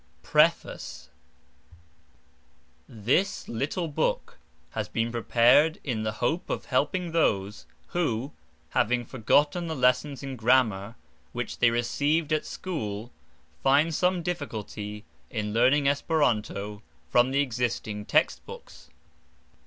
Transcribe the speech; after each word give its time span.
PREFACE. 0.23 1.09
This 2.89 3.47
little 3.47 3.87
book 3.87 4.39
has 4.71 4.89
been 4.89 5.11
prepared 5.11 5.79
in 5.83 6.01
the 6.01 6.13
hope 6.13 6.49
of 6.49 6.65
helping 6.65 7.11
those 7.11 7.67
who, 7.89 8.31
having 8.71 9.05
forgotten 9.05 9.67
the 9.67 9.75
lessons 9.75 10.23
in 10.23 10.35
grammar 10.37 10.95
which 11.33 11.59
they 11.59 11.69
received 11.69 12.33
at 12.33 12.47
school, 12.47 13.11
find 13.61 13.93
some 13.93 14.23
difficulty 14.23 15.03
in 15.29 15.53
learning 15.53 15.87
Esperanto 15.87 16.81
from 17.11 17.29
the 17.29 17.41
existing 17.41 18.03
textbooks. 18.03 18.89